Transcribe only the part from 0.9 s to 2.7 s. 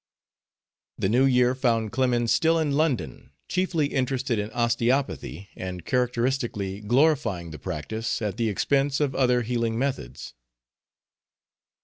The New Year found Clemens still